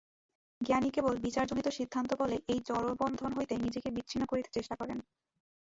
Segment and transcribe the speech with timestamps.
[0.61, 4.97] জ্ঞানী কেবল বিচারজনিত সিদ্ধান্তবলে এই জড়বন্ধন হইতে নিজেকে বিচ্ছিন্ন করিতে চেষ্টা করেন।